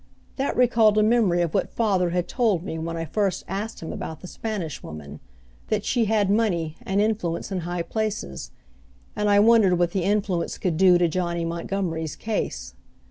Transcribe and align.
That 0.37 0.55
recalled 0.57 0.97
a 0.97 1.03
memory 1.03 1.43
of 1.43 1.53
what 1.53 1.69
father 1.69 2.09
had 2.09 2.27
told 2.27 2.63
me 2.63 2.79
when 2.79 2.97
I 2.97 3.05
first 3.05 3.43
asked 3.47 3.81
him 3.81 3.93
about 3.93 4.21
the 4.21 4.27
Spanish 4.27 4.81
Woman 4.81 5.19
that 5.67 5.85
she 5.85 6.05
had 6.05 6.27
money, 6.27 6.75
and 6.81 6.99
influence 6.99 7.51
in 7.51 7.59
high 7.59 7.83
places 7.83 8.49
and 9.15 9.29
I 9.29 9.39
wondered 9.39 9.77
what 9.77 9.91
that 9.91 10.01
influence 10.01 10.57
could 10.57 10.75
do 10.77 10.97
to 10.97 11.07
Johnny 11.07 11.45
Montgomery's 11.45 12.15
case. 12.15 12.73